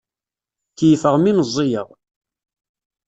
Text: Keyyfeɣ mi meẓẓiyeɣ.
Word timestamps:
Keyyfeɣ 0.77 1.15
mi 1.19 1.31
meẓẓiyeɣ. 1.37 1.87